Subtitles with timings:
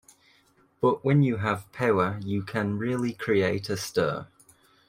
[0.81, 4.25] But when you have power you can really create a stir.